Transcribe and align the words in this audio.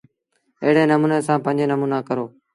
ايڙي 0.63 0.83
نموٚني 0.91 1.19
سآݩ 1.27 1.43
پنج 1.45 1.59
نموݩآ 1.71 1.99
ڪرو۔ 2.07 2.25